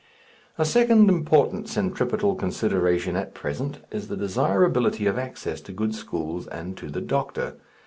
A 0.57 0.65
second 0.65 1.09
important 1.09 1.69
centripetal 1.69 2.33
consideration 2.33 3.15
at 3.15 3.35
present 3.35 3.81
is 3.91 4.07
the 4.07 4.17
desirability 4.17 5.05
of 5.05 5.19
access 5.19 5.61
to 5.61 5.71
good 5.71 5.93
schools 5.93 6.47
and 6.47 6.75
to 6.77 6.89
the 6.89 7.01
doctor. 7.01 7.57